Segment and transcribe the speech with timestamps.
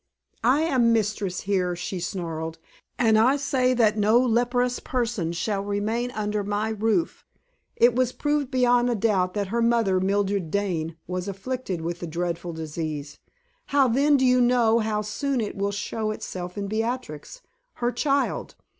[0.43, 2.57] "I am mistress here!" she snarled,
[2.97, 7.23] "and I say that no leprous person shall remain under my roof.
[7.75, 12.07] It was proved beyond a doubt that her mother, Mildred Dane, was afflicted with the
[12.07, 13.19] dreadful disease.
[13.67, 17.43] How then do you know how soon it will show itself in Beatrix,
[17.73, 18.55] her child?